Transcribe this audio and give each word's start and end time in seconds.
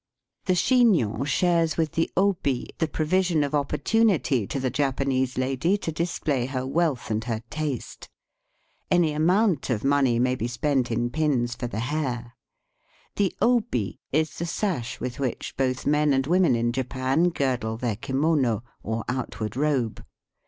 The 0.45 0.55
chignon 0.55 1.25
shares 1.25 1.77
with 1.77 1.91
the 1.91 2.09
obi 2.17 2.71
the 2.79 2.87
pro 2.87 3.05
vision 3.05 3.43
of 3.43 3.53
opportunity 3.53 4.47
to 4.47 4.59
the 4.59 4.71
Japanese 4.71 5.37
lady 5.37 5.77
to 5.77 5.91
Digitized 5.91 5.91
by 5.91 5.91
VjOOQIC 5.91 5.91
THE 5.91 5.91
CAPITAL 5.91 5.93
OP 5.93 5.93
THE 5.93 5.93
MKADOS. 5.93 6.05
63 6.05 6.05
display 6.05 6.45
her 6.47 6.67
wealth 6.67 7.11
and 7.11 7.23
her 7.25 7.43
taste. 7.51 8.09
Any 8.89 9.11
amount 9.13 9.69
of 9.69 9.83
money 9.83 10.17
may 10.17 10.33
be 10.33 10.47
spent 10.47 10.89
in 10.89 11.11
pins 11.11 11.53
for 11.53 11.67
the 11.67 11.79
hair. 11.81 12.33
The 13.17 13.35
obi 13.43 13.99
is 14.11 14.35
the 14.39 14.47
sash 14.47 14.99
with 14.99 15.19
which 15.19 15.55
both 15.55 15.85
men 15.85 16.13
and 16.13 16.25
women 16.25 16.55
in 16.55 16.71
Japan 16.73 17.29
girdle 17.29 17.77
their 17.77 17.95
kimono, 17.97 18.63
or 18.81 19.05
out 19.07 19.39
ward 19.39 19.55
robe. 19.55 20.03